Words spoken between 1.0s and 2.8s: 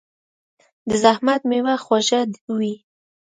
زحمت میوه خوږه وي.